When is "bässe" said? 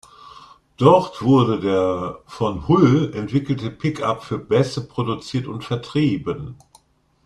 4.39-4.87